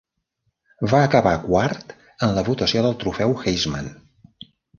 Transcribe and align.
Va 0.93 1.01
acabar 1.07 1.33
quart 1.43 1.93
en 2.29 2.33
la 2.39 2.45
votació 2.49 2.83
del 2.87 2.97
trofeu 3.05 3.37
Heisman. 3.45 3.93